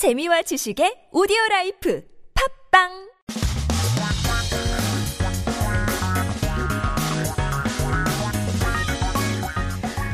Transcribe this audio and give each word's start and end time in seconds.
재미와 0.00 0.40
지식의 0.40 1.12
오디오 1.12 1.36
라이프 1.50 2.02
팝빵 2.72 2.88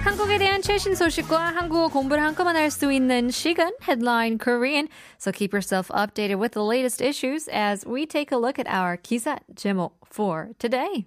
한국에 0.02 0.38
대한 0.38 0.60
최신 0.60 0.96
소식과 0.96 1.38
한국어 1.38 1.86
공부를 1.86 2.20
한꺼번에 2.20 2.58
할 2.58 2.70
수 2.72 2.92
있는 2.92 3.30
시간 3.30 3.70
Headline 3.80 4.38
Korean. 4.42 4.88
So 5.20 5.30
keep 5.30 5.54
yourself 5.54 5.88
updated 5.94 6.40
with 6.40 6.54
the 6.54 6.64
latest 6.66 7.00
issues 7.00 7.46
as 7.52 7.86
we 7.86 8.06
take 8.06 8.34
a 8.34 8.40
look 8.40 8.58
at 8.58 8.66
our 8.66 8.96
기사 8.96 9.38
제목 9.54 10.00
for 10.12 10.48
today. 10.58 11.06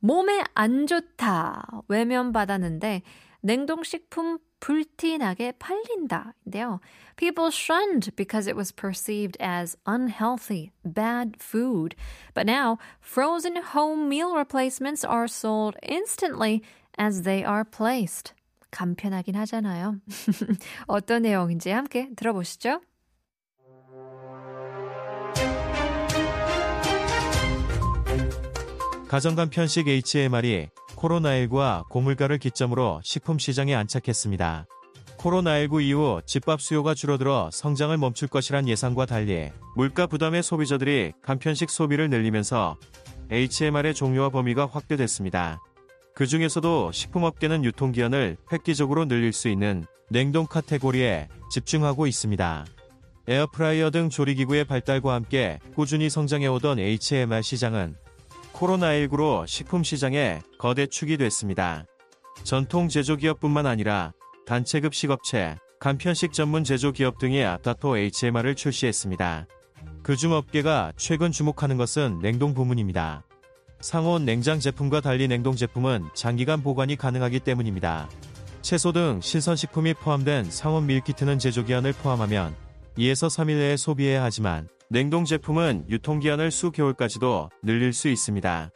몸에 0.00 0.42
안 0.54 0.86
좋다 0.86 1.82
외면 1.88 2.32
받았는데 2.32 3.02
냉동식품 3.42 4.38
불티나게 4.63 5.53
팔린다인데요. 5.53 6.79
People 7.15 7.49
shunned 7.49 8.15
because 8.15 8.47
it 8.47 8.55
was 8.55 8.71
perceived 8.71 9.37
as 9.39 9.77
unhealthy, 9.85 10.71
bad 10.83 11.37
food. 11.39 11.95
But 12.33 12.45
now, 12.45 12.77
frozen 12.99 13.55
home 13.73 14.09
meal 14.09 14.35
replacements 14.35 15.03
are 15.03 15.27
sold 15.27 15.75
instantly 15.81 16.61
as 16.97 17.23
they 17.23 17.43
are 17.43 17.63
placed. 17.63 18.33
간편하긴 18.71 19.35
하잖아요. 19.35 19.99
어떤 20.87 21.23
내용인지 21.23 21.69
함께 21.71 22.09
들어보시죠. 22.15 22.81
가정간 29.07 29.49
편식 29.49 29.87
HMR이 29.87 30.69
코로나19와 31.04 31.86
고물가를 31.88 32.38
기점으로 32.38 33.00
식품 33.02 33.38
시장에 33.38 33.74
안착했습니다. 33.74 34.66
코로나19 35.18 35.82
이후 35.82 36.20
집밥 36.26 36.60
수요가 36.60 36.94
줄어들어 36.94 37.50
성장을 37.52 37.96
멈출 37.96 38.28
것이란 38.28 38.68
예상과 38.68 39.06
달리 39.06 39.50
물가 39.76 40.06
부담의 40.06 40.42
소비자들이 40.42 41.12
간편식 41.22 41.70
소비를 41.70 42.10
늘리면서 42.10 42.76
HMR의 43.30 43.94
종류와 43.94 44.30
범위가 44.30 44.66
확대됐습니다. 44.66 45.60
그 46.14 46.26
중에서도 46.26 46.92
식품업계는 46.92 47.64
유통기한을 47.64 48.36
획기적으로 48.52 49.06
늘릴 49.06 49.32
수 49.32 49.48
있는 49.48 49.86
냉동 50.10 50.46
카테고리에 50.46 51.28
집중하고 51.50 52.06
있습니다. 52.06 52.66
에어프라이어 53.26 53.90
등 53.90 54.10
조리기구의 54.10 54.64
발달과 54.64 55.14
함께 55.14 55.58
꾸준히 55.74 56.10
성장해오던 56.10 56.78
HMR 56.78 57.40
시장은 57.42 57.96
코로나19로 58.54 59.46
식품 59.46 59.82
시장에 59.82 60.40
거대 60.58 60.86
축이 60.86 61.16
됐습니다. 61.18 61.84
전통 62.44 62.88
제조기업뿐만 62.88 63.66
아니라 63.66 64.12
단체급 64.46 64.94
식업체, 64.94 65.56
간편식 65.80 66.32
전문 66.32 66.64
제조기업 66.64 67.18
등이 67.18 67.44
아타토 67.44 67.98
HMR을 67.98 68.54
출시했습니다. 68.54 69.46
그중 70.02 70.32
업계가 70.32 70.92
최근 70.96 71.32
주목하는 71.32 71.76
것은 71.76 72.20
냉동 72.20 72.54
부문입니다. 72.54 73.24
상온 73.80 74.24
냉장 74.24 74.60
제품과 74.60 75.00
달리 75.00 75.28
냉동 75.28 75.56
제품은 75.56 76.08
장기간 76.14 76.62
보관이 76.62 76.96
가능하기 76.96 77.40
때문입니다. 77.40 78.08
채소 78.62 78.92
등 78.92 79.20
신선식품이 79.22 79.94
포함된 79.94 80.50
상온 80.50 80.86
밀키트는 80.86 81.38
제조기한을 81.38 81.92
포함하면 81.92 82.54
2에서 82.96 83.28
3일 83.28 83.56
내에 83.56 83.76
소비해야 83.76 84.22
하지만 84.22 84.68
냉동 84.94 85.24
제품은 85.24 85.86
유통기한을 85.88 86.52
수개월까지도 86.52 87.50
늘릴 87.64 87.92
수 87.92 88.06
있습니다. 88.06 88.70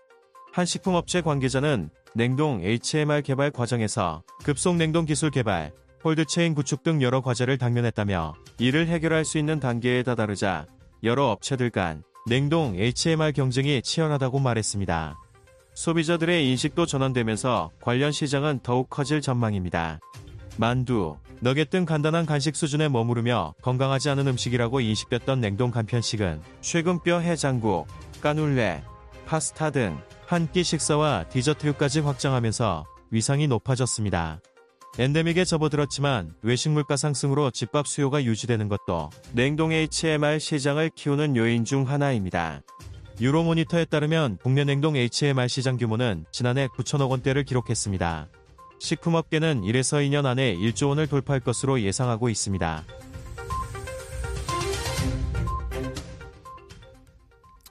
한 0.52 0.66
식품업체 0.66 1.20
관계자는 1.20 1.91
냉동 2.12 2.60
HMR 2.60 3.22
개발 3.22 3.52
과정에서 3.52 4.25
급속 4.42 4.75
냉동 4.75 5.05
기술 5.05 5.30
개발, 5.30 5.70
홀드체인 6.02 6.56
구축 6.56 6.83
등 6.83 7.02
여러 7.02 7.20
과제를 7.20 7.56
당면했다며 7.56 8.34
이를 8.58 8.88
해결할 8.88 9.25
수 9.25 9.38
있는 9.38 9.60
단계에 9.60 10.02
다다르자 10.02 10.66
여러 11.05 11.30
업체들 11.30 11.70
간 11.70 12.02
냉동 12.27 12.75
HMR 12.75 13.30
경쟁이 13.30 13.80
치열하다고 13.80 14.41
말했습니다. 14.41 15.16
소비자들의 15.75 16.50
인식도 16.50 16.87
전환되면서 16.87 17.71
관련 17.81 18.10
시장은 18.10 18.59
더욱 18.65 18.91
커질 18.91 19.21
전망입니다. 19.21 20.00
만두, 20.58 21.16
너겟 21.41 21.70
등 21.70 21.86
간단한 21.86 22.26
간식 22.26 22.56
수준에 22.56 22.88
머무르며 22.88 23.54
건강하지 23.62 24.10
않은 24.10 24.26
음식이라고 24.26 24.80
인식됐던 24.80 25.41
냉동 25.41 25.70
간편식은 25.70 26.42
최근 26.60 27.02
뼈 27.02 27.20
해장국, 27.20 27.86
까눌레, 28.20 28.82
파스타 29.24 29.70
등 29.70 29.98
한 30.30 30.47
끼 30.52 30.62
식사와 30.62 31.24
디저트류까지 31.30 32.00
확장하면서 32.00 32.84
위상이 33.10 33.48
높아졌습니다. 33.48 34.42
엔데믹에 34.98 35.47
접어들었지만 35.47 36.34
외식 36.42 36.68
물가 36.68 36.97
상승으로 36.97 37.50
집밥 37.50 37.86
수요가 37.86 38.22
유지되는 38.22 38.68
것도 38.68 39.08
냉동 39.32 39.72
HMR 39.72 40.38
시장을 40.38 40.91
키우는 40.94 41.34
요인 41.36 41.64
중 41.64 41.88
하나입니다. 41.88 42.60
유로모니터에 43.22 43.86
따르면 43.86 44.36
국내 44.42 44.64
냉동 44.64 44.97
HMR 44.97 45.48
시장 45.48 45.78
규모는 45.78 46.26
지난해 46.30 46.66
9천억 46.66 47.08
원대를 47.08 47.44
기록했습니다. 47.44 48.28
식품업계는 48.78 49.62
1에서 49.62 50.06
2년 50.09 50.27
안에 50.27 50.56
1조 50.56 50.89
원을 50.89 51.06
돌파할 51.06 51.41
것으로 51.41 51.81
예상하고 51.81 52.28
있습니다. 52.28 52.84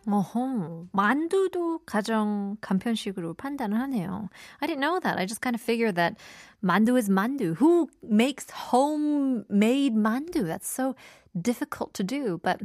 어허, 0.10 0.88
만두도 0.94 1.80
가정 1.86 2.56
간편식으로 2.62 3.34
판단을 3.34 3.78
하네요. 3.82 4.30
I 4.60 4.68
didn't 4.68 4.80
know 4.80 5.02
that. 5.02 5.20
I 5.20 5.26
just 5.26 5.42
kind 5.42 5.54
of 5.54 5.62
figured 5.62 5.96
that 5.96 6.16
mandu 6.64 6.98
is 6.98 7.10
mandu. 7.10 7.56
Who 7.60 7.90
makes 8.02 8.48
homemade 8.72 9.96
mandu? 9.96 10.48
That's 10.48 10.70
so 10.70 10.96
difficult 11.36 11.94
to 11.96 12.04
do. 12.06 12.40
But 12.42 12.62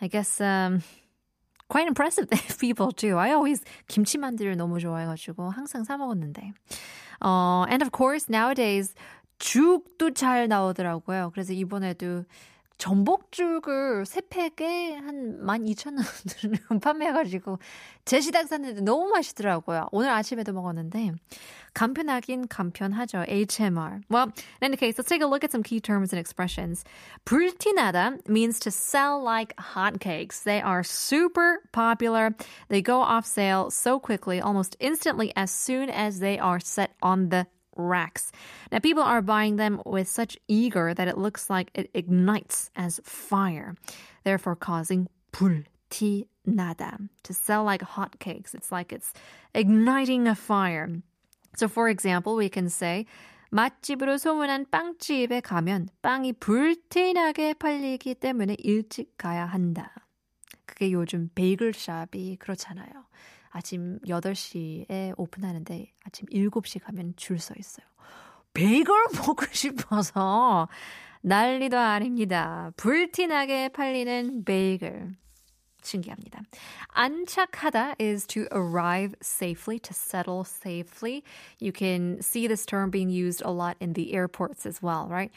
I 0.00 0.08
guess 0.08 0.40
um, 0.40 0.82
quite 1.68 1.86
impressive 1.86 2.28
that 2.30 2.58
people 2.58 2.90
do. 2.90 3.16
I 3.16 3.30
always 3.30 3.62
김치 3.86 4.18
만두를 4.18 4.56
너무 4.56 4.80
좋아해가지고 4.80 5.50
항상 5.50 5.84
사 5.84 5.96
먹었는데. 5.96 6.52
어, 7.21 7.65
and 7.69 7.83
of 7.83 7.91
course 7.91 8.27
nowadays 8.29 8.93
죽도 9.39 10.13
잘 10.13 10.47
나오더라고요. 10.47 11.31
그래서 11.33 11.53
이번에도 11.53 12.25
전복죽을 12.82 14.04
세 14.04 14.20
팩에 14.28 14.96
한 14.96 15.38
12,000원 15.40 16.80
판매해가지고 16.82 17.60
제 18.04 18.20
시당 18.20 18.48
샀는데 18.48 18.80
너무 18.80 19.08
맛있더라고요. 19.08 19.86
오늘 19.92 20.10
아침에도 20.10 20.52
먹었는데 20.52 21.12
간편하긴 21.74 22.48
간편하죠. 22.48 23.24
HMR. 23.28 24.00
Well, 24.10 24.32
in 24.60 24.64
any 24.64 24.76
case, 24.76 24.98
let's 24.98 25.08
take 25.08 25.22
a 25.22 25.28
look 25.28 25.44
at 25.44 25.52
some 25.52 25.62
key 25.62 25.78
terms 25.78 26.12
and 26.12 26.18
expressions. 26.18 26.82
불티나다 27.24 28.18
means 28.28 28.58
to 28.58 28.72
sell 28.72 29.22
like 29.22 29.54
hotcakes. 29.56 30.42
They 30.42 30.60
are 30.60 30.82
super 30.82 31.62
popular. 31.70 32.34
They 32.68 32.82
go 32.82 33.00
off 33.00 33.26
sale 33.26 33.70
so 33.70 34.00
quickly, 34.00 34.40
almost 34.40 34.74
instantly 34.80 35.32
as 35.36 35.52
soon 35.52 35.88
as 35.88 36.18
they 36.18 36.36
are 36.36 36.58
set 36.58 36.96
on 37.00 37.28
the 37.28 37.46
racks. 37.75 38.31
Now, 38.71 38.79
people 38.79 39.03
are 39.03 39.21
buying 39.21 39.55
them 39.57 39.81
with 39.85 40.07
such 40.07 40.37
eager 40.47 40.93
that 40.93 41.07
it 41.07 41.17
looks 41.17 41.49
like 41.49 41.71
it 41.73 41.89
ignites 41.93 42.69
as 42.75 42.99
fire, 43.03 43.75
therefore 44.23 44.55
causing 44.55 45.07
불티나다. 45.31 47.09
To 47.23 47.33
sell 47.33 47.63
like 47.63 47.81
hotcakes, 47.81 48.53
it's 48.53 48.71
like 48.71 48.91
it's 48.91 49.13
igniting 49.53 50.27
a 50.27 50.35
fire. 50.35 50.89
So, 51.55 51.67
for 51.67 51.89
example, 51.89 52.35
we 52.35 52.49
can 52.49 52.69
say, 52.69 53.05
맛집으로 53.51 54.17
소문난 54.17 54.65
빵집에 54.69 55.41
가면 55.41 55.87
빵이 56.01 56.33
불티나게 56.33 57.53
팔리기 57.53 58.15
때문에 58.15 58.55
일찍 58.59 59.17
가야 59.17 59.45
한다. 59.45 59.93
그게 60.65 60.91
요즘 60.91 61.29
베이글샵이 61.33 62.37
그렇잖아요. 62.37 63.05
아침 63.51 63.99
8시에 64.07 65.13
오픈하는데 65.17 65.91
아침 66.05 66.27
7시 66.27 66.81
가면 66.83 67.13
줄 67.15 67.39
서 67.39 67.53
있어요. 67.57 67.85
베이글 68.53 68.93
먹고 69.15 69.45
싶어서 69.51 70.67
난리도 71.21 71.77
아닙니다. 71.77 72.71
불티나게 72.77 73.69
팔리는 73.69 74.43
베이글. 74.43 75.15
신기합니다. 75.83 76.41
안착하다 76.89 77.95
is 77.99 78.25
to 78.27 78.47
arrive 78.51 79.15
safely, 79.21 79.79
to 79.79 79.93
settle 79.93 80.43
safely. 80.43 81.23
You 81.59 81.71
can 81.71 82.19
see 82.21 82.47
this 82.47 82.65
term 82.65 82.89
being 82.89 83.09
used 83.09 83.41
a 83.45 83.51
lot 83.51 83.77
in 83.79 83.93
the 83.93 84.13
airports 84.13 84.65
as 84.65 84.81
well, 84.81 85.07
right? 85.07 85.31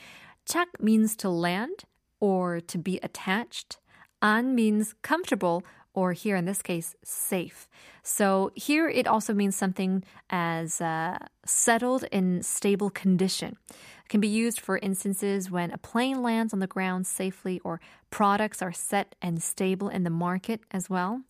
착 0.47 0.81
means 0.81 1.15
to 1.17 1.29
land 1.31 1.85
or 2.21 2.61
to 2.61 2.79
be 2.79 2.99
attached. 3.03 3.79
안 4.21 4.55
means 4.55 4.95
comfortable 5.03 5.63
or 5.95 6.13
here 6.13 6.37
in 6.37 6.45
this 6.45 6.63
case, 6.63 6.95
safe. 7.03 7.69
So 8.03 8.53
here 8.55 8.89
it 8.89 9.07
also 9.07 9.35
means 9.35 9.57
something 9.57 10.05
as 10.31 10.81
uh, 10.81 11.19
settled 11.45 12.05
in 12.13 12.43
stable 12.43 12.91
condition. 12.91 13.57
It 13.71 14.09
can 14.09 14.21
be 14.21 14.29
used 14.29 14.61
for 14.61 14.79
instances 14.79 15.51
when 15.51 15.71
a 15.73 15.79
plane 15.79 16.23
lands 16.23 16.53
on 16.53 16.61
the 16.61 16.67
ground 16.67 17.07
safely 17.07 17.61
or 17.65 17.81
products 18.11 18.63
are 18.63 18.73
set 18.73 19.15
and 19.21 19.43
stable 19.43 19.89
in 19.89 20.05
the 20.05 20.11
market 20.11 20.61
as 20.71 20.89
well. 20.89 21.23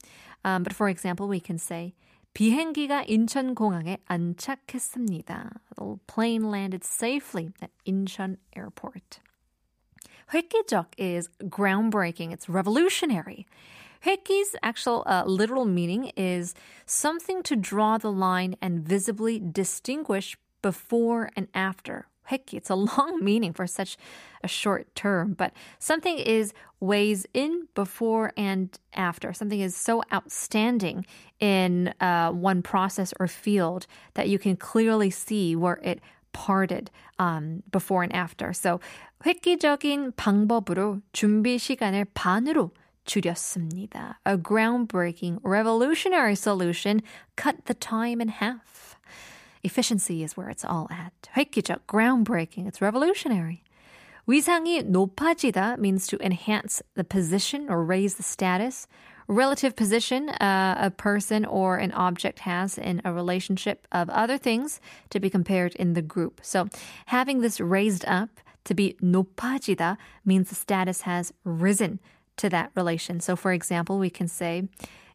Um, 0.44 0.62
but 0.62 0.74
for 0.74 0.88
example, 0.88 1.26
we 1.28 1.40
can 1.40 1.58
say, 1.58 1.94
비행기가 2.32 3.04
인천공항에 3.08 3.98
안착했습니다. 4.08 5.60
The 5.76 5.98
plane 6.06 6.48
landed 6.50 6.84
safely 6.84 7.52
at 7.60 7.70
Incheon 7.84 8.36
Airport. 8.54 9.20
획기적 10.32 10.94
is 10.96 11.28
groundbreaking. 11.48 12.30
It's 12.32 12.48
revolutionary. 12.48 13.46
획기's 14.06 14.56
actual 14.62 15.02
uh, 15.06 15.24
literal 15.26 15.64
meaning 15.64 16.12
is 16.16 16.54
something 16.86 17.42
to 17.42 17.56
draw 17.56 17.98
the 17.98 18.12
line 18.12 18.56
and 18.60 18.80
visibly 18.80 19.40
distinguish 19.40 20.36
before 20.62 21.30
and 21.36 21.48
after. 21.54 22.06
획기. 22.30 22.54
It's 22.54 22.70
a 22.70 22.74
long 22.74 23.22
meaning 23.22 23.52
for 23.52 23.66
such 23.66 23.96
a 24.42 24.48
short 24.48 24.94
term, 24.94 25.34
but 25.34 25.52
something 25.78 26.18
is 26.18 26.52
ways 26.78 27.26
in, 27.34 27.68
before, 27.74 28.32
and 28.36 28.70
after. 28.94 29.32
Something 29.32 29.60
is 29.60 29.76
so 29.76 30.02
outstanding 30.12 31.04
in 31.40 31.92
uh, 32.00 32.30
one 32.30 32.62
process 32.62 33.12
or 33.20 33.26
field 33.26 33.86
that 34.14 34.28
you 34.28 34.38
can 34.38 34.56
clearly 34.56 35.10
see 35.10 35.56
where 35.56 35.80
it 35.82 36.00
parted 36.32 36.90
um, 37.18 37.62
before 37.70 38.02
and 38.02 38.14
after. 38.14 38.52
So 38.52 38.80
획기적인 39.26 40.12
방법으로 40.16 41.02
준비 41.12 41.58
시간을 41.58 42.06
반으로 42.14 42.70
줄였습니다. 43.04 44.18
A 44.24 44.36
groundbreaking, 44.36 45.40
revolutionary 45.42 46.34
solution 46.34 47.02
cut 47.36 47.66
the 47.66 47.74
time 47.74 48.20
in 48.20 48.28
half. 48.28 48.96
Efficiency 49.62 50.22
is 50.22 50.36
where 50.36 50.48
it's 50.48 50.64
all 50.64 50.88
at. 50.90 51.12
획기적, 51.36 51.86
groundbreaking, 51.86 52.66
it's 52.66 52.80
revolutionary. 52.80 53.62
위상이 54.26 54.82
높아지다 54.82 55.78
means 55.78 56.06
to 56.06 56.16
enhance 56.24 56.82
the 56.94 57.04
position 57.04 57.68
or 57.68 57.84
raise 57.84 58.14
the 58.14 58.22
status. 58.22 58.86
Relative 59.26 59.76
position 59.76 60.28
uh, 60.28 60.76
a 60.78 60.90
person 60.90 61.44
or 61.44 61.76
an 61.76 61.92
object 61.92 62.40
has 62.40 62.78
in 62.78 63.00
a 63.04 63.12
relationship 63.12 63.86
of 63.92 64.10
other 64.10 64.38
things 64.38 64.80
to 65.10 65.20
be 65.20 65.30
compared 65.30 65.74
in 65.76 65.94
the 65.94 66.02
group. 66.02 66.40
So 66.42 66.68
having 67.06 67.40
this 67.40 67.60
raised 67.60 68.04
up 68.06 68.40
to 68.64 68.74
be 68.74 68.96
높아지다 69.02 69.96
means 70.24 70.48
the 70.48 70.54
status 70.54 71.02
has 71.02 71.32
risen 71.44 72.00
to 72.36 72.48
that 72.48 72.70
relation. 72.74 73.20
So 73.20 73.36
for 73.36 73.52
example, 73.52 73.98
we 73.98 74.10
can 74.10 74.28
say 74.28 74.62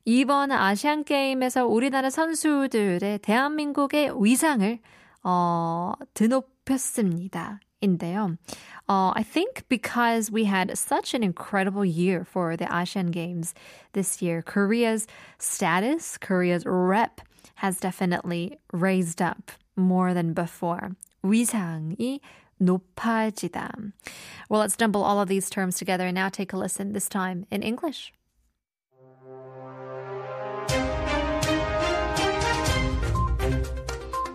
이번 0.05 0.51
아시안 0.51 1.03
게임에서 1.03 1.65
우리나라 1.65 2.09
선수들의 2.09 3.19
대한민국의 3.19 4.11
위상을 4.23 4.79
어, 5.23 5.93
드높였습니다. 6.13 7.59
인데요. 7.81 8.37
Uh, 8.87 9.11
I 9.15 9.23
think 9.23 9.63
because 9.69 10.31
we 10.31 10.45
had 10.45 10.77
such 10.77 11.13
an 11.13 11.23
incredible 11.23 11.85
year 11.85 12.23
for 12.23 12.55
the 12.55 12.67
Asian 12.71 13.11
Games 13.11 13.53
this 13.93 14.21
year, 14.21 14.41
Korea's 14.41 15.07
status, 15.37 16.17
Korea's 16.17 16.65
rep 16.65 17.21
has 17.55 17.79
definitely 17.79 18.57
raised 18.71 19.21
up 19.21 19.51
more 19.75 20.13
than 20.13 20.33
before. 20.33 20.91
위상이 21.23 22.19
높아지다. 22.61 23.93
Well, 24.49 24.61
let's 24.61 24.77
dumble 24.77 25.03
all 25.03 25.19
of 25.19 25.27
these 25.27 25.49
terms 25.49 25.77
together 25.77 26.07
and 26.07 26.15
now 26.15 26.29
take 26.29 26.53
a 26.53 26.57
listen, 26.57 26.93
this 26.93 27.09
time 27.09 27.45
in 27.51 27.63
English. 27.63 28.13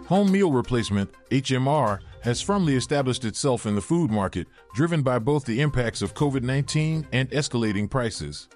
Home 0.09 0.33
meal 0.33 0.51
replacement, 0.51 1.09
HMR, 1.31 2.01
has 2.23 2.43
firmly 2.43 2.75
established 2.75 3.25
itself 3.25 3.65
in 3.65 3.77
the 3.77 3.81
food 3.81 4.11
market, 4.11 4.49
driven 4.75 5.03
by 5.03 5.21
both 5.21 5.45
the 5.45 5.61
impacts 5.61 6.03
of 6.03 6.15
COVID 6.15 6.43
19 6.43 7.07
and 7.13 7.31
escalating 7.31 7.89
prices. 7.89 8.49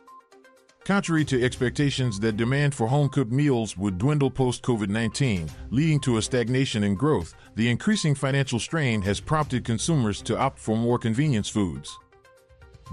Contrary 0.90 1.24
to 1.24 1.46
expectations 1.46 2.20
that 2.20 2.36
demand 2.36 2.74
for 2.74 2.88
home 2.88 3.10
cooked 3.10 3.32
meals 3.32 3.78
would 3.78 4.00
dwindle 4.00 4.32
post 4.32 4.64
COVID 4.64 4.90
19, 4.90 5.48
leading 5.70 6.00
to 6.00 6.18
a 6.18 6.22
stagnation 6.24 6.84
in 6.84 6.96
growth, 6.96 7.36
the 7.54 7.70
increasing 7.70 8.16
financial 8.16 8.58
strain 8.58 9.00
has 9.04 9.20
prompted 9.20 9.64
consumers 9.64 10.20
to 10.24 10.36
opt 10.36 10.58
for 10.58 10.76
more 10.76 10.98
convenience 10.98 11.48
foods. 11.48 11.96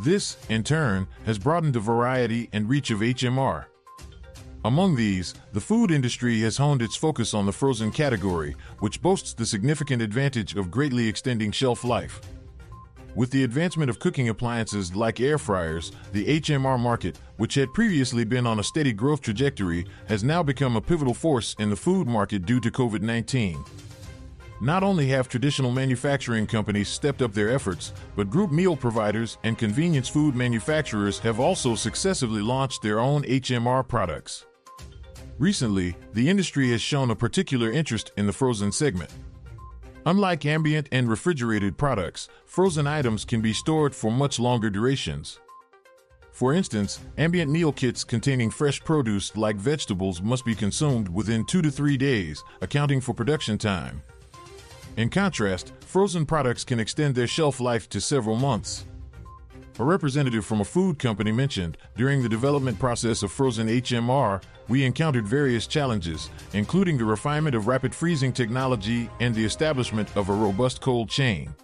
This, 0.05 0.37
in 0.51 0.63
turn, 0.63 1.09
has 1.25 1.39
broadened 1.39 1.73
the 1.73 1.81
variety 1.81 2.51
and 2.53 2.69
reach 2.69 2.91
of 2.91 2.99
HMR. 2.99 3.65
Among 4.67 4.95
these, 4.95 5.33
the 5.55 5.61
food 5.63 5.91
industry 5.91 6.39
has 6.41 6.59
honed 6.59 6.83
its 6.83 6.97
focus 6.97 7.33
on 7.33 7.47
the 7.47 7.53
frozen 7.53 7.91
category, 7.91 8.57
which 8.81 9.01
boasts 9.01 9.33
the 9.33 9.47
significant 9.47 10.03
advantage 10.03 10.55
of 10.55 10.71
greatly 10.71 11.09
extending 11.09 11.51
shelf 11.51 11.83
life. 11.83 12.21
With 13.17 13.31
the 13.31 13.45
advancement 13.45 13.89
of 13.89 13.99
cooking 13.99 14.29
appliances 14.29 14.95
like 14.95 15.21
air 15.21 15.39
fryers, 15.39 15.91
the 16.13 16.39
HMR 16.39 16.79
market, 16.79 17.19
which 17.39 17.55
had 17.55 17.73
previously 17.73 18.25
been 18.25 18.47
on 18.47 18.61
a 18.61 18.63
steady 18.63 18.93
growth 18.93 19.23
trajectory, 19.23 19.87
has 20.07 20.23
now 20.23 20.43
become 20.43 20.77
a 20.77 20.83
pivotal 20.83 21.15
force 21.15 21.57
in 21.59 21.71
the 21.71 21.77
food 21.77 22.07
market 22.07 22.45
due 22.45 22.61
to 22.61 22.71
COVID 22.71 23.01
19. 23.01 23.65
Not 24.61 24.83
only 24.83 25.07
have 25.09 25.31
traditional 25.31 25.71
manufacturing 25.73 26.47
companies 26.47 26.89
stepped 26.89 27.23
up 27.23 27.33
their 27.33 27.49
efforts, 27.49 27.95
but 28.17 28.29
group 28.29 28.53
meal 28.53 28.77
providers 28.77 29.39
and 29.45 29.57
convenience 29.57 30.11
food 30.11 30.35
manufacturers 30.35 31.19
have 31.21 31.41
also 31.41 31.75
successively 31.75 32.43
launched 32.43 32.83
their 32.83 33.01
own 33.01 33.23
HMR 33.23 33.89
products. 33.89 34.45
Recently, 35.39 35.97
the 36.13 36.29
industry 36.29 36.71
has 36.73 36.83
shown 36.83 37.11
a 37.11 37.17
particular 37.17 37.73
interest 37.73 38.13
in 38.19 38.27
the 38.27 38.33
frozen 38.33 38.73
segment. 38.73 39.11
Unlike 40.07 40.47
ambient 40.47 40.89
and 40.93 41.11
refrigerated 41.11 41.77
products, 41.77 42.29
frozen 42.45 42.87
items 42.87 43.25
can 43.25 43.41
be 43.41 43.53
stored 43.53 43.93
for 43.93 44.13
much 44.13 44.39
longer 44.39 44.71
durations. 44.71 45.41
For 46.31 46.55
instance, 46.55 47.01
ambient 47.19 47.51
meal 47.51 47.73
kits 47.73 48.05
containing 48.05 48.51
fresh 48.51 48.79
produce 48.85 49.37
like 49.37 49.57
vegetables 49.57 50.23
must 50.23 50.45
be 50.45 50.55
consumed 50.55 51.09
within 51.09 51.45
two 51.45 51.61
to 51.61 51.73
three 51.73 51.97
days, 51.97 52.45
accounting 52.61 53.01
for 53.01 53.15
production 53.15 53.59
time. 53.59 54.01
In 54.97 55.09
contrast, 55.09 55.73
frozen 55.81 56.25
products 56.25 56.63
can 56.63 56.79
extend 56.79 57.17
their 57.17 57.27
shelf 57.27 57.59
life 57.59 57.89
to 57.89 58.01
several 58.01 58.37
months. 58.37 58.85
A 59.79 59.85
representative 59.85 60.47
from 60.47 60.63
a 60.63 60.65
food 60.65 60.99
company 60.99 61.31
mentioned 61.33 61.77
during 61.99 62.23
the 62.23 62.31
development 62.31 62.79
process 62.79 63.23
of 63.23 63.31
frozen 63.31 63.69
HMR, 63.69 64.43
we 64.69 64.87
encountered 64.87 65.27
various 65.27 65.67
challenges, 65.67 66.31
including 66.55 66.97
the 66.97 67.05
refinement 67.05 67.55
of 67.55 67.67
rapid 67.67 67.95
freezing 67.95 68.33
technology 68.33 69.11
and 69.21 69.35
the 69.35 69.45
establishment 69.45 70.09
of 70.17 70.31
a 70.31 70.33
robust 70.33 70.81
cold 70.81 71.11
chain. 71.11 71.55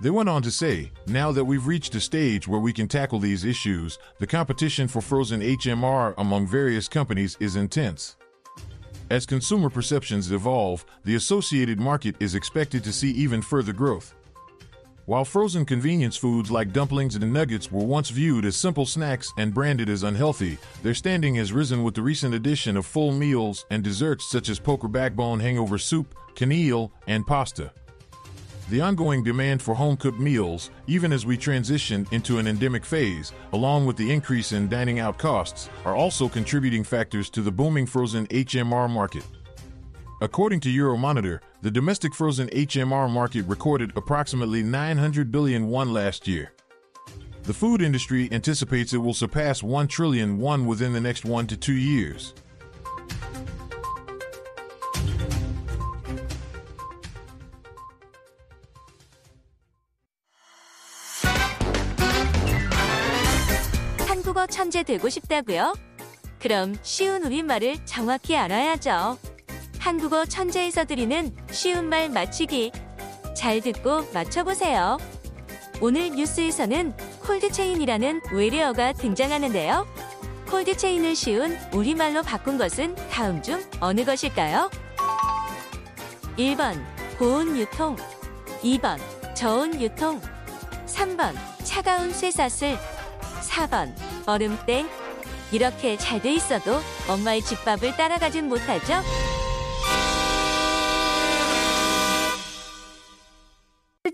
They 0.00 0.08
went 0.08 0.30
on 0.30 0.40
to 0.40 0.50
say, 0.50 0.90
now 1.06 1.30
that 1.32 1.44
we've 1.44 1.66
reached 1.66 1.94
a 1.96 2.00
stage 2.00 2.48
where 2.48 2.60
we 2.60 2.72
can 2.72 2.88
tackle 2.88 3.18
these 3.18 3.44
issues, 3.44 3.98
the 4.20 4.26
competition 4.26 4.88
for 4.88 5.02
frozen 5.02 5.42
HMR 5.42 6.14
among 6.16 6.46
various 6.46 6.88
companies 6.88 7.36
is 7.40 7.56
intense. 7.56 8.16
As 9.10 9.26
consumer 9.26 9.68
perceptions 9.68 10.32
evolve, 10.32 10.86
the 11.04 11.16
associated 11.16 11.78
market 11.78 12.16
is 12.20 12.34
expected 12.34 12.82
to 12.84 12.92
see 12.92 13.10
even 13.10 13.42
further 13.42 13.74
growth. 13.74 14.14
While 15.08 15.24
frozen 15.24 15.64
convenience 15.64 16.18
foods 16.18 16.50
like 16.50 16.74
dumplings 16.74 17.16
and 17.16 17.32
nuggets 17.32 17.72
were 17.72 17.82
once 17.82 18.10
viewed 18.10 18.44
as 18.44 18.56
simple 18.56 18.84
snacks 18.84 19.32
and 19.38 19.54
branded 19.54 19.88
as 19.88 20.02
unhealthy, 20.02 20.58
their 20.82 20.92
standing 20.92 21.34
has 21.36 21.50
risen 21.50 21.82
with 21.82 21.94
the 21.94 22.02
recent 22.02 22.34
addition 22.34 22.76
of 22.76 22.84
full 22.84 23.12
meals 23.12 23.64
and 23.70 23.82
desserts 23.82 24.30
such 24.30 24.50
as 24.50 24.60
poker 24.60 24.86
backbone 24.86 25.40
hangover 25.40 25.78
soup, 25.78 26.14
canelé, 26.34 26.90
and 27.06 27.26
pasta. 27.26 27.72
The 28.68 28.82
ongoing 28.82 29.24
demand 29.24 29.62
for 29.62 29.74
home 29.74 29.96
cooked 29.96 30.20
meals, 30.20 30.70
even 30.86 31.10
as 31.10 31.24
we 31.24 31.38
transition 31.38 32.06
into 32.10 32.38
an 32.38 32.46
endemic 32.46 32.84
phase, 32.84 33.32
along 33.54 33.86
with 33.86 33.96
the 33.96 34.12
increase 34.12 34.52
in 34.52 34.68
dining 34.68 34.98
out 34.98 35.16
costs, 35.16 35.70
are 35.86 35.96
also 35.96 36.28
contributing 36.28 36.84
factors 36.84 37.30
to 37.30 37.40
the 37.40 37.50
booming 37.50 37.86
frozen 37.86 38.26
HMR 38.26 38.90
market. 38.90 39.24
According 40.21 40.61
to 40.61 40.69
Euromonitor, 40.69 41.39
the 41.61 41.71
domestic 41.71 42.15
frozen 42.15 42.47
HMR 42.49 43.09
market 43.11 43.45
recorded 43.45 43.91
approximately 43.95 44.63
900 44.63 45.31
billion 45.31 45.67
won 45.67 45.91
last 45.91 46.27
year. 46.27 46.53
The 47.43 47.53
food 47.53 47.81
industry 47.81 48.29
anticipates 48.31 48.93
it 48.93 48.99
will 48.99 49.13
surpass 49.13 49.61
1 49.61 49.87
trillion 49.87 50.37
won 50.39 50.65
within 50.65 50.93
the 50.93 51.01
next 51.01 51.25
1 51.25 51.47
to 51.47 51.57
2 51.57 51.73
years. 51.73 52.33
한국어 64.07 64.47
천재 64.47 64.83
되고 64.83 65.09
싶다고요? 65.09 65.73
그럼 66.39 66.75
쉬운 66.81 67.23
우리말을 67.23 67.85
정확히 67.85 68.37
알아야죠. 68.37 69.17
한국어 69.88 70.26
천재에서 70.26 70.84
드리는 70.84 71.34
쉬운 71.50 71.88
말 71.88 72.10
맞히기. 72.10 72.72
잘 73.34 73.62
듣고 73.62 74.04
맞춰보세요. 74.12 74.98
오늘 75.80 76.10
뉴스에서는 76.10 76.94
콜드체인이라는 77.22 78.20
외래어가 78.30 78.92
등장하는데요. 78.92 79.86
콜드체인을 80.50 81.16
쉬운 81.16 81.56
우리말로 81.72 82.22
바꾼 82.22 82.58
것은 82.58 82.96
다음 83.10 83.40
중 83.42 83.64
어느 83.80 84.04
것일까요? 84.04 84.68
1번 86.36 86.84
고온 87.18 87.56
유통 87.56 87.96
2번 88.62 88.98
저온 89.34 89.80
유통 89.80 90.20
3번 90.84 91.32
차가운 91.64 92.12
쇠사슬 92.12 92.76
4번 93.40 93.94
얼음땡 94.26 94.86
이렇게 95.50 95.96
잘 95.96 96.20
돼 96.20 96.34
있어도 96.34 96.78
엄마의 97.08 97.40
집밥을 97.40 97.96
따라가진 97.96 98.50
못하죠? 98.50 99.02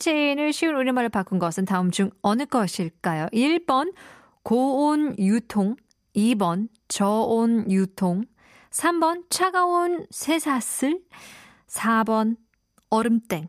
체인을 0.04 0.52
쉬운 0.52 0.76
우리말로 0.76 1.08
바꾼 1.08 1.38
것은 1.38 1.64
다음 1.64 1.90
중 1.90 2.10
어느 2.20 2.44
것일까요? 2.44 3.28
1번 3.32 3.94
고온 4.42 5.18
유통, 5.18 5.76
2번 6.14 6.68
저온 6.88 7.70
유통, 7.70 8.24
3번 8.70 9.24
차가운 9.30 10.04
쇠사슬, 10.10 11.00
4번 11.68 12.36
얼음땡. 12.90 13.48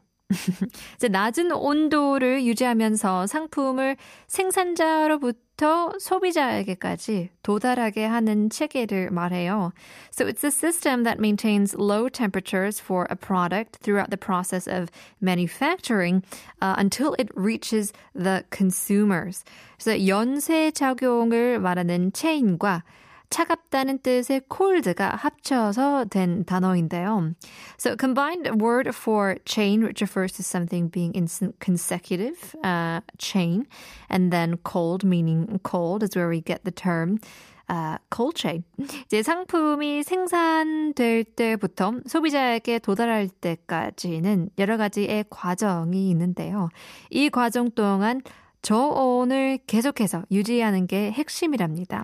이제 0.96 1.08
낮은 1.08 1.52
온도를 1.52 2.46
유지하면서 2.46 3.28
상품을 3.28 3.96
생산자로부터 4.28 5.94
소비자에게까지 6.00 7.30
도달하게 7.44 8.06
하는 8.06 8.50
체계를 8.50 9.12
말해요. 9.12 9.72
So 10.12 10.26
it's 10.26 10.44
a 10.44 10.52
system 10.52 11.04
that 11.04 11.20
maintains 11.20 11.76
low 11.76 12.10
temperatures 12.10 12.82
for 12.82 13.06
a 13.12 13.16
product 13.16 13.80
throughout 13.84 14.10
the 14.10 14.18
process 14.18 14.68
of 14.68 14.90
manufacturing 15.22 16.24
uh, 16.60 16.76
until 16.78 17.16
it 17.20 17.30
reaches 17.36 17.94
the 18.16 18.44
consumers. 18.52 19.44
그래서 19.78 20.08
연쇄 20.08 20.72
작용을 20.72 21.60
말하는 21.60 22.12
체인과 22.14 22.84
차갑다는 23.30 24.00
뜻의 24.00 24.42
cold가 24.50 25.16
합쳐서 25.16 26.06
된 26.06 26.46
단어인데요. 26.46 27.34
So 27.78 27.96
combined 28.00 28.62
word 28.62 28.90
for 28.90 29.38
chain, 29.46 29.84
which 29.84 30.02
refers 30.02 30.34
to 30.34 30.44
something 30.44 30.90
being 30.90 31.14
in 31.16 31.28
consecutive 31.60 32.56
uh, 32.64 33.02
chain, 33.18 33.66
and 34.10 34.32
then 34.32 34.58
cold, 34.64 35.04
meaning 35.04 35.60
cold, 35.64 36.04
is 36.04 36.16
where 36.16 36.30
we 36.30 36.42
get 36.42 36.64
the 36.64 36.72
term. 36.72 37.20
Uh, 37.68 37.98
cold 38.12 38.36
chain. 38.36 38.64
이제 39.08 39.24
상품이 39.24 40.04
생산될 40.04 41.24
때부터 41.24 41.94
소비자에게 42.06 42.78
도달할 42.78 43.28
때까지는 43.28 44.50
여러 44.60 44.78
가지의 44.78 45.26
과정이 45.32 46.12
있는데요. 46.12 46.70
이 47.10 47.30
과정 47.30 47.72
동안 47.72 48.22
저온을 48.62 49.58
계속해서 49.66 50.26
유지하는 50.32 50.86
게 50.86 51.12
핵심이랍니다. 51.12 52.04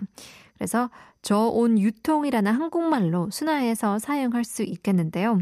그래서 0.61 0.89
저온 1.21 1.79
유통이라는 1.79 2.51
한국말로 2.51 3.29
순화해서 3.29 3.99
사용할 3.99 4.43
수 4.43 4.63
있겠는데요. 4.63 5.41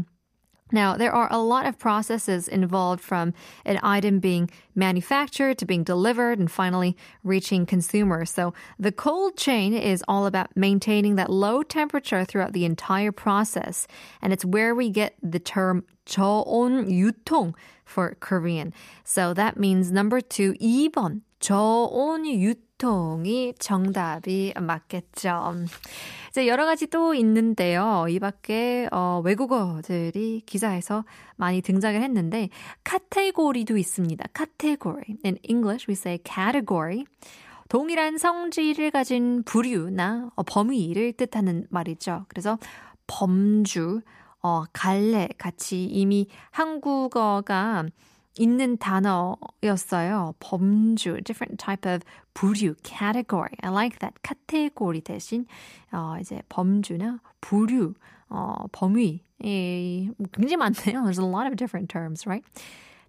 Now, 0.72 0.96
there 0.96 1.12
are 1.12 1.28
a 1.30 1.38
lot 1.38 1.66
of 1.66 1.78
processes 1.78 2.48
involved 2.48 3.00
from 3.00 3.34
an 3.64 3.78
item 3.84 4.18
being 4.18 4.50
manufactured 4.74 5.58
to 5.58 5.64
being 5.64 5.84
delivered 5.84 6.40
and 6.40 6.50
finally 6.50 6.96
reaching 7.22 7.66
consumers. 7.66 8.30
So 8.30 8.52
the 8.76 8.90
cold 8.90 9.36
chain 9.36 9.74
is 9.74 10.02
all 10.08 10.26
about 10.26 10.56
maintaining 10.56 11.14
that 11.16 11.30
low 11.30 11.62
temperature 11.62 12.24
throughout 12.24 12.52
the 12.52 12.64
entire 12.64 13.12
process. 13.12 13.86
And 14.20 14.32
it's 14.32 14.44
where 14.44 14.74
we 14.74 14.90
get 14.90 15.14
the 15.22 15.38
term 15.38 15.84
저온 16.04 16.90
유통 16.90 17.54
for 17.84 18.16
Korean. 18.18 18.74
So 19.04 19.32
that 19.34 19.56
means 19.56 19.92
number 19.92 20.20
two, 20.20 20.54
2번, 20.54 21.20
저온 21.40 22.26
유통. 22.26 22.56
보통이 22.81 23.53
정답이 23.59 24.55
맞겠죠. 24.59 25.53
이제 26.31 26.47
여러 26.47 26.65
가지 26.65 26.87
또 26.87 27.13
있는데요. 27.13 28.07
이 28.09 28.19
밖에 28.19 28.87
어, 28.91 29.21
외국어들이 29.23 30.41
기사에서 30.47 31.05
많이 31.35 31.61
등장을 31.61 32.01
했는데 32.01 32.49
카테고리도 32.83 33.77
있습니다. 33.77 34.25
카테고리. 34.33 35.17
In 35.23 35.37
English 35.47 35.85
we 35.87 35.93
say 35.93 36.17
category. 36.25 37.05
동일한 37.69 38.17
성질을 38.17 38.89
가진 38.89 39.43
부류나 39.43 40.31
어, 40.35 40.41
범위를 40.41 41.13
뜻하는 41.13 41.67
말이죠. 41.69 42.25
그래서 42.29 42.57
범주, 43.05 44.01
어, 44.41 44.63
갈래 44.73 45.29
같이 45.37 45.85
이미 45.85 46.27
한국어가 46.49 47.85
있는 48.37 48.77
단어였어요. 48.77 50.35
범주, 50.39 51.21
different 51.23 51.57
type 51.57 51.89
of 51.91 52.03
부류, 52.33 52.75
category. 52.83 53.51
I 53.61 53.71
like 53.71 53.99
that. 53.99 54.15
카테고리 54.23 55.01
대신 55.01 55.45
어, 55.91 56.15
이제 56.19 56.41
범주나 56.49 57.19
부류, 57.41 57.93
어, 58.29 58.53
범위. 58.71 59.21
예, 59.43 60.09
굉장히 60.31 60.57
많네요. 60.57 61.01
There's 61.03 61.19
a 61.19 61.27
lot 61.27 61.47
of 61.47 61.55
different 61.55 61.91
terms, 61.91 62.25
right? 62.27 62.45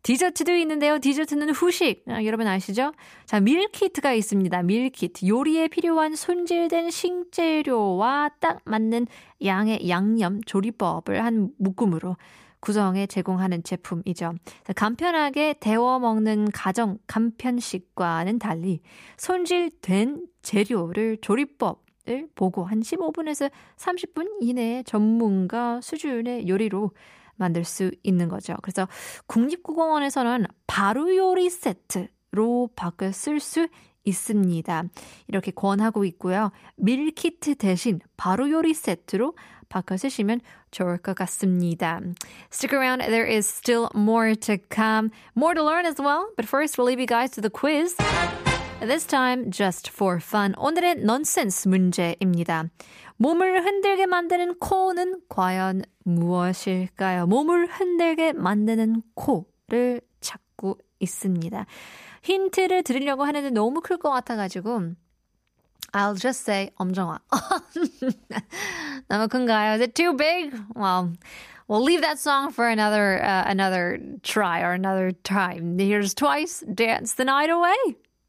디저트도 0.02 0.52
있는데요. 0.57 0.99
디저트는 0.99 1.50
후식. 1.50 2.02
아, 2.09 2.25
여러분 2.25 2.49
아시죠? 2.49 2.93
자, 3.25 3.38
밀키트가 3.38 4.12
있습니다. 4.14 4.62
밀키트. 4.64 5.26
요리에 5.29 5.69
필요한 5.69 6.17
손질된 6.17 6.91
식재료와 6.91 8.31
딱 8.41 8.59
맞는 8.64 9.07
양의 9.45 9.88
양념 9.88 10.43
조리법을 10.43 11.25
한 11.25 11.50
묶음으로 11.59 12.17
구성에 12.62 13.07
제공하는 13.09 13.64
제품이죠. 13.64 14.35
간편하게 14.76 15.57
데워 15.61 15.99
먹는 15.99 16.50
가정 16.52 16.97
간편식과는 17.09 18.38
달리 18.38 18.81
손질된 19.19 20.26
재료를 20.42 21.19
조리법 21.21 21.83
을 22.09 22.28
보고 22.35 22.64
한 22.64 22.81
15분에서 22.81 23.49
30분 23.76 24.28
이내에 24.40 24.83
전문가 24.83 25.81
수준의 25.81 26.49
요리로 26.49 26.90
만들 27.37 27.64
수 27.64 27.92
있는 28.02 28.28
거죠. 28.28 28.57
그래서 28.61 28.88
국립국어원에서는 29.28 30.47
바로 30.66 31.14
요리 31.14 31.49
세트로 31.49 32.71
바꿔 32.75 33.12
쓸 33.12 33.38
수 33.38 33.69
있습니다. 34.04 34.85
이렇게 35.28 35.52
권하고 35.52 36.04
있고요. 36.07 36.50
밀키트 36.76 37.54
대신 37.54 38.00
바로 38.16 38.50
요리 38.50 38.75
세트로 38.75 39.37
바꿔 39.73 39.97
쓰시면 39.97 40.41
좋을 40.71 40.99
것 40.99 41.14
같습니다. 41.17 42.00
Stick 42.52 42.76
around, 42.76 43.02
there 43.09 43.25
is 43.26 43.49
still 43.49 43.88
more 43.95 44.37
to 44.37 44.59
come. 44.69 45.11
More 45.35 45.55
to 45.55 45.64
learn 45.64 45.87
as 45.87 45.97
well. 45.99 46.29
But 46.37 46.47
first, 46.47 46.76
we'll 46.76 46.87
leave 46.87 47.00
you 47.00 47.07
guys 47.09 47.31
to 47.33 47.41
the 47.41 47.49
quiz. 47.49 47.97
This 48.81 49.07
time, 49.07 49.50
just 49.50 49.88
for 49.91 50.21
fun. 50.21 50.55
오늘의 50.59 50.97
nonsense 51.00 51.67
문제입니다. 51.71 52.69
몸을 53.17 53.64
흔들게 53.64 54.05
만드는 54.07 54.59
코는 54.59 55.23
과연 55.29 55.85
무엇일까요? 56.05 57.26
몸을 57.26 57.69
흔들게 57.69 58.33
만드는 58.35 59.02
코를 59.14 60.02
찾고 60.21 60.79
있습니다. 61.00 61.64
힌트를 62.23 62.83
드리려고 62.83 63.25
하는데 63.25 63.49
너무 63.50 63.81
클 63.81 63.97
것 63.99 64.11
같아가지고 64.11 64.93
I'll 65.94 66.16
just 66.16 66.44
say 66.44 66.72
엄정화. 66.80 67.20
너무 69.10 69.27
큰가요? 69.27 69.75
Is 69.75 69.82
it 69.82 69.96
too 69.96 70.13
big? 70.13 70.54
Well, 70.75 71.13
we'll 71.68 71.82
leave 71.84 72.01
that 72.01 72.20
song 72.20 72.51
for 72.51 72.68
another 72.68 73.24
uh, 73.24 73.44
another 73.48 74.00
try 74.24 74.62
or 74.62 74.74
another 74.74 75.12
time. 75.12 75.80
Here's 75.80 76.13
twice. 76.13 76.63
Dance 76.72 77.13
the 77.13 77.25
night 77.25 77.50
away. 77.50 77.96